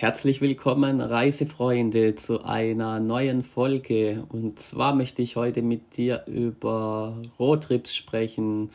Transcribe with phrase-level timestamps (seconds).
[0.00, 4.24] Herzlich willkommen, Reisefreunde, zu einer neuen Folge.
[4.30, 8.70] Und zwar möchte ich heute mit dir über Roadtrips sprechen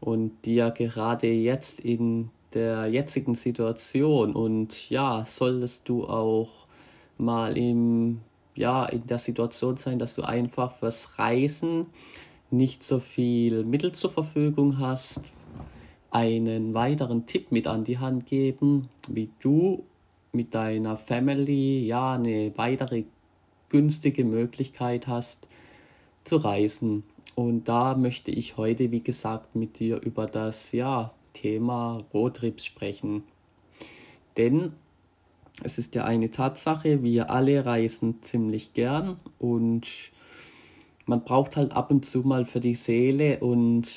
[0.00, 6.64] und dir gerade jetzt in der jetzigen Situation und ja, solltest du auch
[7.18, 8.22] mal im,
[8.54, 11.88] ja, in der Situation sein, dass du einfach fürs Reisen
[12.50, 15.30] nicht so viel Mittel zur Verfügung hast,
[16.10, 19.84] einen weiteren Tipp mit an die Hand geben, wie du
[20.32, 23.04] mit deiner Family ja eine weitere
[23.68, 25.48] günstige Möglichkeit hast
[26.24, 27.04] zu reisen.
[27.34, 33.22] Und da möchte ich heute, wie gesagt, mit dir über das ja, Thema Roadtrips sprechen.
[34.36, 34.72] Denn
[35.62, 39.86] es ist ja eine Tatsache, wir alle reisen ziemlich gern und
[41.06, 43.88] man braucht halt ab und zu mal für die Seele und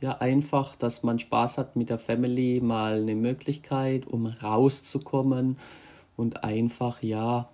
[0.00, 5.58] ja einfach, dass man Spaß hat mit der Family, mal eine Möglichkeit, um rauszukommen
[6.16, 7.48] und einfach ja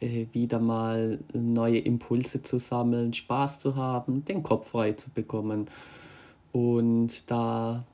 [0.00, 5.68] äh, wieder mal neue Impulse zu sammeln, Spaß zu haben, den Kopf frei zu bekommen.
[6.52, 7.84] Und da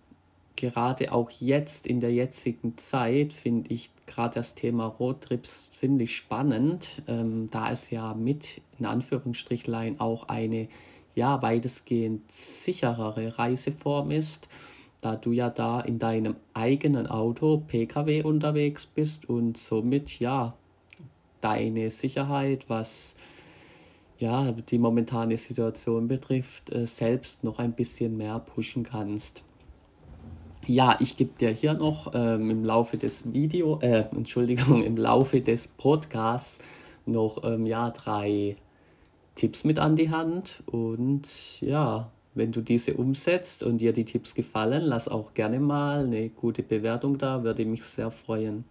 [0.56, 7.02] gerade auch jetzt in der jetzigen Zeit finde ich gerade das Thema Roadtrips ziemlich spannend,
[7.06, 10.68] ähm, da es ja mit in Anführungsstrichlein auch eine
[11.14, 14.48] ja weitestgehend sicherere Reiseform ist,
[15.00, 20.54] da du ja da in deinem eigenen Auto PKW unterwegs bist und somit ja
[21.40, 23.16] deine Sicherheit, was
[24.18, 29.42] ja die momentane Situation betrifft, äh, selbst noch ein bisschen mehr pushen kannst.
[30.66, 35.40] Ja, ich gebe dir hier noch ähm, im Laufe des Video, äh, Entschuldigung, im Laufe
[35.40, 36.60] des Podcasts
[37.06, 38.56] noch ähm, ja drei
[39.34, 40.62] Tipps mit an die Hand.
[40.66, 46.04] Und ja, wenn du diese umsetzt und dir die Tipps gefallen, lass auch gerne mal
[46.04, 48.64] eine gute Bewertung da, würde mich sehr freuen.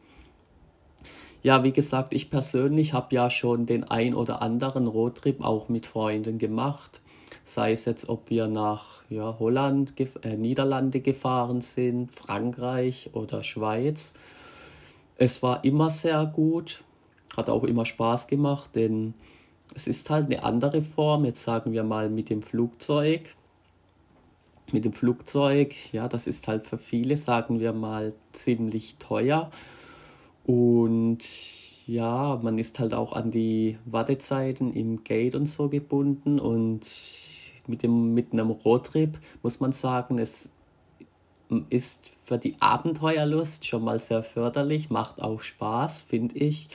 [1.42, 5.86] Ja, wie gesagt, ich persönlich habe ja schon den ein oder anderen Roadtrip auch mit
[5.86, 7.02] Freunden gemacht.
[7.46, 14.14] Sei es jetzt, ob wir nach ja, Holland, äh, Niederlande gefahren sind, Frankreich oder Schweiz.
[15.16, 16.84] Es war immer sehr gut,
[17.36, 19.14] hat auch immer Spaß gemacht, denn
[19.76, 21.26] es ist halt eine andere Form.
[21.26, 23.36] Jetzt sagen wir mal mit dem Flugzeug.
[24.72, 29.50] Mit dem Flugzeug, ja, das ist halt für viele, sagen wir mal, ziemlich teuer.
[30.46, 31.20] Und
[31.88, 36.40] ja, man ist halt auch an die Wartezeiten im Gate und so gebunden.
[36.40, 36.88] Und
[37.68, 40.52] mit, dem, mit einem Roadtrip muss man sagen, es
[41.70, 46.70] ist für die Abenteuerlust schon mal sehr förderlich, macht auch Spaß, finde ich.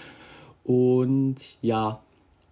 [0.65, 2.01] Und ja,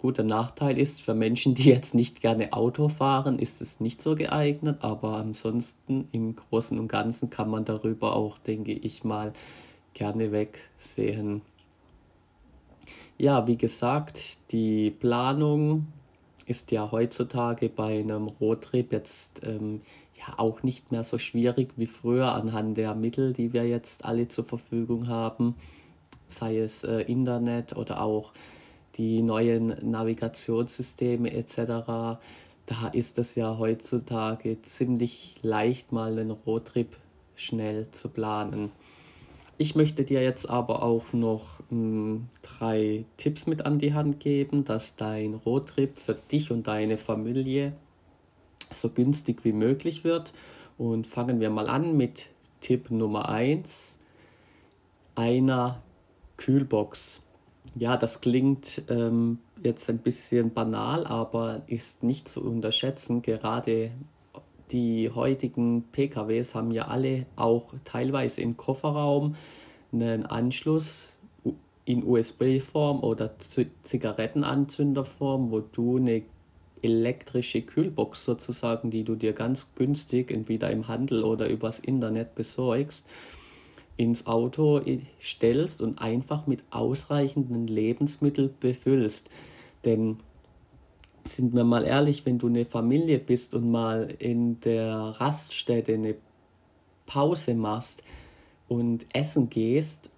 [0.03, 4.03] Gut, der Nachteil ist, für Menschen, die jetzt nicht gerne Auto fahren, ist es nicht
[4.03, 9.33] so geeignet, aber ansonsten im Großen und Ganzen kann man darüber auch, denke ich mal,
[9.95, 11.43] gerne wegsehen.
[13.17, 15.87] Ja, wie gesagt, die Planung
[16.47, 19.83] ist ja heutzutage bei einem Roadtrip jetzt ähm,
[20.19, 24.27] ja auch nicht mehr so schwierig wie früher anhand der Mittel, die wir jetzt alle
[24.27, 25.55] zur Verfügung haben,
[26.27, 28.33] sei es äh, Internet oder auch
[28.97, 32.19] die neuen Navigationssysteme etc.,
[32.67, 36.97] da ist es ja heutzutage ziemlich leicht, mal einen Roadtrip
[37.35, 38.71] schnell zu planen.
[39.59, 44.21] Ich möchte dir jetzt aber auch noch mh, hm, drei Tipps mit an die Hand
[44.21, 47.73] geben, dass dein Roadtrip für dich und deine Familie
[48.71, 50.33] so günstig wie möglich wird.
[50.79, 52.31] Und fangen wir mal an mit
[52.61, 53.99] Tipp Nummer 1,
[55.15, 55.83] einer
[56.39, 57.25] Kühlbox.
[57.75, 63.23] Ja, das klingt ähm, jetzt ein bisschen banal, aber ist nicht zu unterschätzen.
[63.23, 63.93] Gerade
[64.73, 69.37] die heutigen PKWs haben ja alle auch teilweise im Kofferraum
[69.93, 71.19] einen Anschluss
[71.85, 73.33] in USB-Form oder
[73.83, 76.23] Zigarettenanzünderform, wo du eine
[76.81, 83.09] elektrische Kühlbox sozusagen, die du dir ganz günstig entweder im Handel oder übers Internet besorgst,
[83.97, 84.81] ins Auto
[85.21, 89.31] stellst und einfach mit ausreichenden Lebensmitteln befüllst.
[89.85, 90.19] Denn
[91.25, 96.17] sind wir mal ehrlich, wenn du eine Familie bist und mal in der Raststätte eine
[97.07, 98.03] Pause machst
[98.69, 100.11] und essen gehst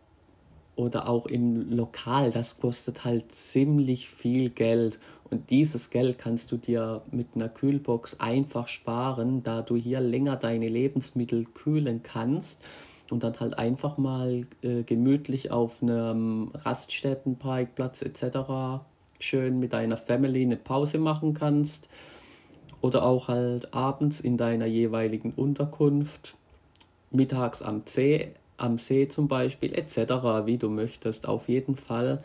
[0.76, 4.98] oder auch im Lokal, das kostet halt ziemlich viel Geld.
[5.30, 10.36] Und dieses Geld kannst du dir mit einer Kühlbox einfach sparen, da du hier länger
[10.36, 12.62] deine Lebensmittel kühlen kannst
[13.10, 18.82] und dann halt einfach mal äh, gemütlich auf einem Raststättenparkplatz etc.
[19.20, 21.88] schön mit deiner Family eine Pause machen kannst
[22.80, 26.36] oder auch halt abends in deiner jeweiligen Unterkunft
[27.10, 29.96] mittags am See am See zum Beispiel, etc.,
[30.44, 31.26] wie du möchtest.
[31.26, 32.22] Auf jeden Fall,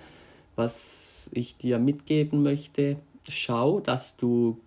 [0.56, 2.98] was ich dir mitgeben möchte,
[3.28, 4.60] schau, dass du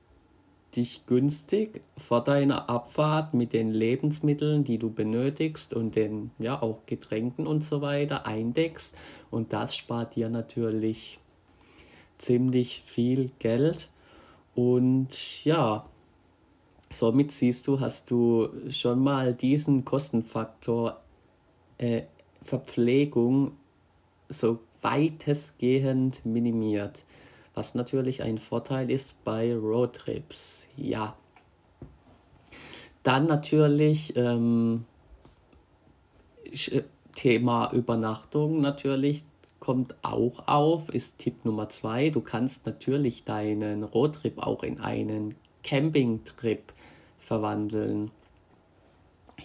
[0.77, 6.87] dich günstig vor deiner Abfahrt mit den Lebensmitteln, die du benötigst und den ja auch
[6.87, 8.97] Getränken und so weiter eindeckst
[9.31, 11.21] und das spart dir natürlich
[12.19, 13.91] ziemlich viel Geld
[14.55, 15.87] und ja,
[16.91, 21.01] somit siehst du, hast du schon mal diesen Kostenfaktor
[21.79, 22.03] äh,
[22.43, 23.53] Verpflegung
[24.29, 26.99] so weitestgehend minimiert.
[27.55, 30.69] Was natürlich ein Vorteil ist bei Roadtrips.
[30.77, 31.17] Ja.
[33.03, 34.85] Dann natürlich ähm,
[36.51, 36.83] äh,
[37.15, 39.25] Thema Übernachtung natürlich
[39.63, 42.11] kommt auch auf, ist Tipp Nummer zwei.
[42.11, 46.73] Du kannst natürlich deinen Roadtrip auch in einen Campingtrip
[47.21, 48.11] verwandeln.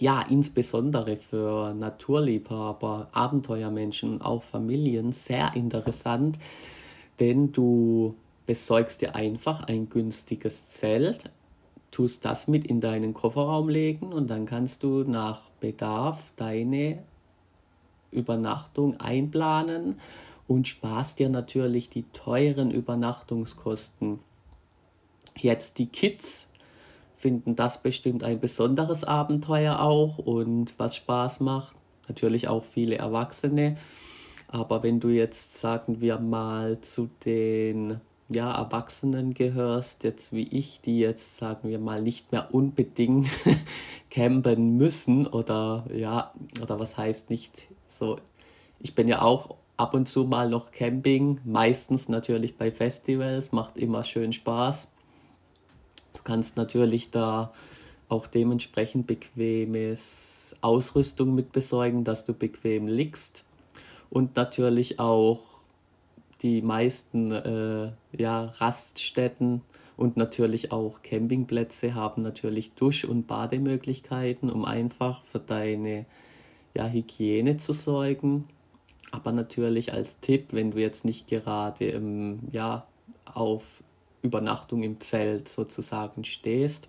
[0.00, 6.36] Ja, insbesondere für Naturliebhaber, Abenteuermenschen und auch Familien sehr interessant,
[7.20, 8.14] denn du
[8.46, 11.30] besorgst dir einfach ein günstiges Zelt,
[11.90, 17.02] tust das mit in deinen Kofferraum legen und dann kannst du nach Bedarf deine
[18.10, 20.00] Übernachtung einplanen
[20.46, 24.18] und sparst dir natürlich die teuren Übernachtungskosten.
[25.36, 26.50] Jetzt die Kids
[27.16, 31.74] finden das bestimmt ein besonderes Abenteuer auch und was Spaß macht.
[32.08, 33.76] Natürlich auch viele Erwachsene.
[34.48, 38.00] Aber wenn du jetzt, sagen wir mal, zu den
[38.30, 43.28] ja, Erwachsenen gehörst, jetzt wie ich, die jetzt, sagen wir mal, nicht mehr unbedingt
[44.10, 48.16] campen müssen oder ja, oder was heißt nicht so,
[48.80, 53.76] ich bin ja auch ab und zu mal noch Camping, meistens natürlich bei Festivals, macht
[53.76, 54.92] immer schön Spaß.
[56.14, 57.52] Du kannst natürlich da
[58.08, 63.44] auch dementsprechend bequemes Ausrüstung mit besorgen, dass du bequem liegst
[64.10, 65.40] und natürlich auch
[66.42, 69.62] die meisten äh, ja, Raststätten
[69.96, 76.06] und natürlich auch Campingplätze haben natürlich Dusch- und Bademöglichkeiten, um einfach für deine
[76.74, 78.44] ja, Hygiene zu sorgen.
[79.10, 82.86] Aber natürlich als Tipp, wenn du jetzt nicht gerade ähm, ja,
[83.24, 83.64] auf
[84.22, 86.88] Übernachtung im Zelt sozusagen stehst.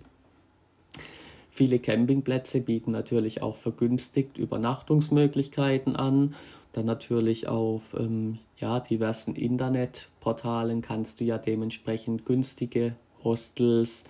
[1.50, 6.34] Viele Campingplätze bieten natürlich auch vergünstigt Übernachtungsmöglichkeiten an
[6.72, 12.94] dann natürlich auf ähm, ja, diversen Internetportalen kannst du ja dementsprechend günstige
[13.24, 14.04] Hostels,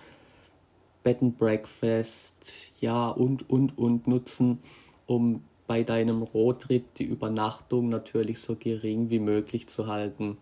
[1.03, 2.35] Bed and Breakfast,
[2.79, 4.59] ja und und und nutzen,
[5.07, 10.37] um bei deinem Roadtrip die Übernachtung natürlich so gering wie möglich zu halten.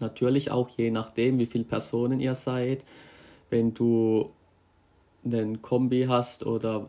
[0.00, 2.84] Natürlich auch je nachdem, wie viele Personen ihr seid.
[3.50, 4.30] Wenn du
[5.24, 6.88] einen Kombi hast oder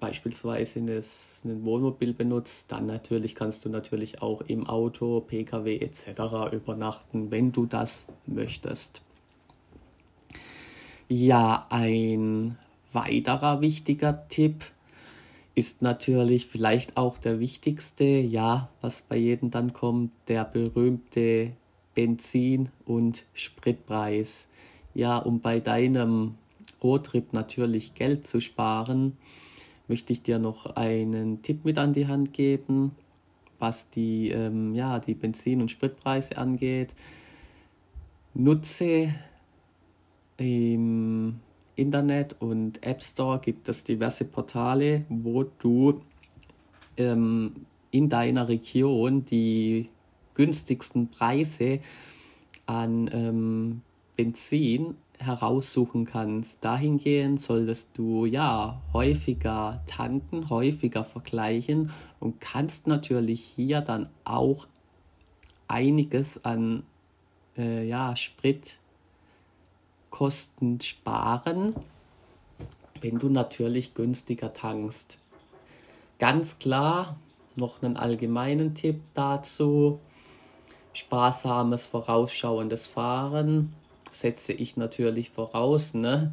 [0.00, 6.52] beispielsweise ein Wohnmobil benutzt, dann natürlich kannst du natürlich auch im Auto, Pkw etc.
[6.52, 9.00] übernachten, wenn du das möchtest.
[11.08, 12.58] Ja, ein
[12.92, 14.64] weiterer wichtiger Tipp
[15.54, 21.52] ist natürlich vielleicht auch der wichtigste, ja, was bei jedem dann kommt, der berühmte
[21.94, 24.48] Benzin- und Spritpreis.
[24.92, 26.34] Ja, um bei deinem
[26.82, 29.16] Roadtrip natürlich Geld zu sparen,
[29.88, 32.92] möchte ich dir noch einen Tipp mit an die Hand geben,
[33.58, 36.94] was die, ähm, ja, die Benzin- und Spritpreise angeht.
[38.34, 39.14] Nutze
[40.36, 41.40] im
[41.74, 46.00] Internet und App Store gibt es diverse Portale, wo du
[46.96, 47.52] ähm,
[47.90, 49.86] in deiner Region die
[50.34, 51.80] günstigsten Preise
[52.66, 53.82] an ähm,
[54.16, 56.64] Benzin heraussuchen kannst.
[56.64, 64.66] Dahingehend solltest du ja häufiger tanken, häufiger vergleichen und kannst natürlich hier dann auch
[65.68, 66.84] einiges an
[67.56, 68.80] äh, ja, Spritkosten
[70.80, 71.74] sparen,
[73.00, 75.18] wenn du natürlich günstiger tankst.
[76.18, 77.16] Ganz klar,
[77.56, 79.98] noch einen allgemeinen Tipp dazu.
[80.92, 83.74] Sparsames, vorausschauendes Fahren
[84.20, 86.32] setze ich natürlich voraus, ne?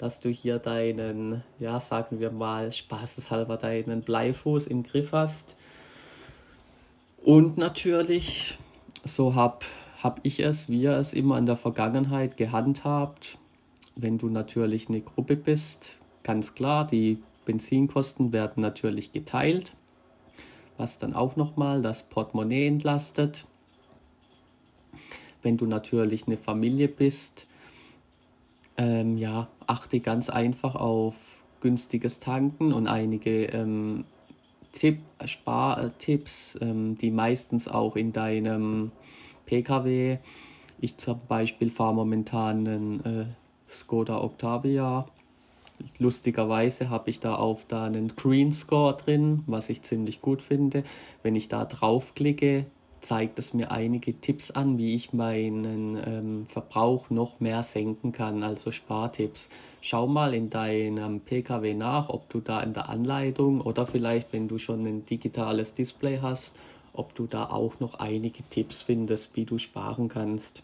[0.00, 5.56] dass du hier deinen, ja, sagen wir mal, spaßeshalber deinen Bleifuß im Griff hast.
[7.22, 8.56] Und natürlich,
[9.04, 9.66] so habe
[10.02, 13.36] hab ich es, wir es immer in der Vergangenheit gehandhabt.
[13.94, 19.74] Wenn du natürlich eine Gruppe bist, ganz klar, die Benzinkosten werden natürlich geteilt,
[20.78, 23.44] was dann auch nochmal das Portemonnaie entlastet.
[25.42, 27.46] Wenn du natürlich eine Familie bist,
[28.76, 31.14] ähm, ja, achte ganz einfach auf
[31.60, 34.04] günstiges Tanken und einige ähm,
[34.72, 38.92] Tipp, Spartipps, ähm, die meistens auch in deinem
[39.46, 40.18] PKW.
[40.80, 43.26] Ich zum Beispiel fahre momentan einen äh,
[43.68, 45.06] Skoda Octavia.
[45.98, 50.84] Lustigerweise habe ich da auf da einen Green Score drin, was ich ziemlich gut finde.
[51.22, 52.66] Wenn ich da draufklicke,
[53.00, 58.42] zeigt es mir einige Tipps an, wie ich meinen ähm, Verbrauch noch mehr senken kann,
[58.42, 59.48] also Spartipps.
[59.80, 64.48] Schau mal in deinem PKW nach, ob du da in der Anleitung oder vielleicht, wenn
[64.48, 66.54] du schon ein digitales Display hast,
[66.92, 70.62] ob du da auch noch einige Tipps findest, wie du sparen kannst.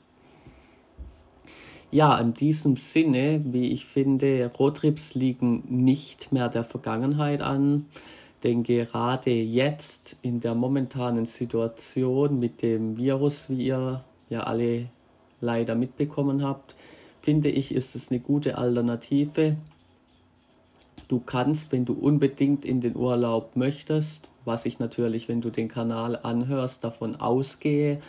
[1.90, 7.86] Ja, in diesem Sinne, wie ich finde, Roadtrips liegen nicht mehr der Vergangenheit an.
[8.46, 14.86] Denn gerade jetzt in der momentanen Situation mit dem Virus, wie ihr ja alle
[15.40, 16.76] leider mitbekommen habt,
[17.20, 19.56] finde ich, ist es eine gute Alternative.
[21.08, 25.66] Du kannst, wenn du unbedingt in den Urlaub möchtest, was ich natürlich, wenn du den
[25.66, 28.00] Kanal anhörst, davon ausgehe,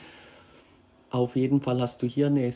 [1.10, 2.52] auf jeden Fall hast du hier eine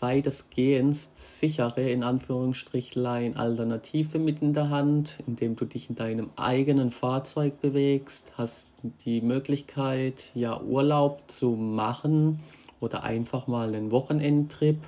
[0.00, 6.90] weitestgehend sichere, in Anführungsstrichlein, Alternative mit in der Hand, indem du dich in deinem eigenen
[6.90, 8.66] Fahrzeug bewegst, hast
[9.04, 12.40] die Möglichkeit, ja, Urlaub zu machen
[12.80, 14.78] oder einfach mal einen Wochenendtrip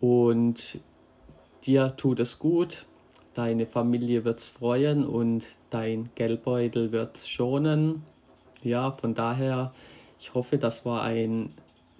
[0.00, 0.78] und
[1.64, 2.84] dir tut es gut,
[3.32, 8.02] deine Familie wird es freuen und dein Geldbeutel wird es schonen.
[8.62, 9.72] Ja, von daher,
[10.20, 11.54] ich hoffe, das war ein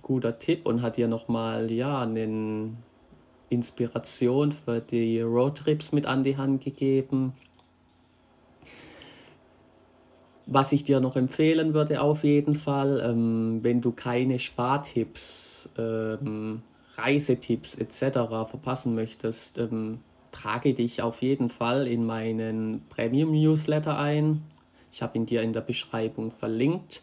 [0.04, 2.70] guter Tipp und hat dir nochmal ja, eine
[3.50, 7.32] Inspiration für die Roadtrips mit an die Hand gegeben.
[10.46, 16.62] Was ich dir noch empfehlen würde, auf jeden Fall, ähm, wenn du keine Spartipps, ähm,
[16.96, 18.46] Reisetipps etc.
[18.46, 20.00] verpassen möchtest, ähm,
[20.32, 24.42] trage dich auf jeden Fall in meinen Premium Newsletter ein.
[24.92, 27.02] Ich habe ihn dir in der Beschreibung verlinkt.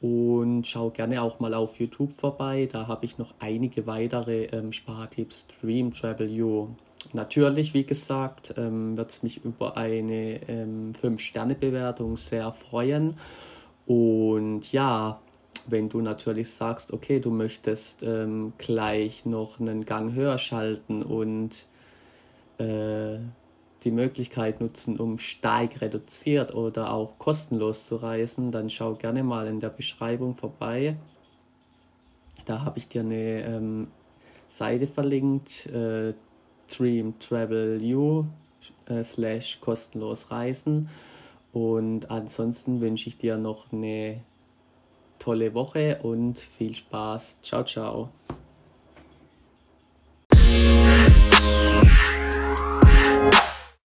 [0.00, 2.68] Und schau gerne auch mal auf YouTube vorbei.
[2.70, 5.46] Da habe ich noch einige weitere ähm, Spartipps.
[5.60, 6.68] Dream Travel You.
[7.12, 13.18] Natürlich, wie gesagt, ähm, wird es mich über eine ähm, 5-Sterne-Bewertung sehr freuen.
[13.86, 15.20] Und ja,
[15.66, 21.66] wenn du natürlich sagst, okay, du möchtest ähm, gleich noch einen Gang höher schalten und
[22.58, 23.18] äh,
[23.84, 29.46] die Möglichkeit nutzen, um stark reduziert oder auch kostenlos zu reisen, dann schau gerne mal
[29.46, 30.96] in der Beschreibung vorbei.
[32.44, 33.88] Da habe ich dir eine ähm,
[34.48, 36.14] Seite verlinkt, äh,
[36.68, 38.26] Dream Travel You
[38.86, 40.88] äh, slash kostenlos reisen.
[41.52, 44.20] Und ansonsten wünsche ich dir noch eine
[45.18, 47.38] tolle Woche und viel Spaß.
[47.42, 48.10] Ciao, ciao.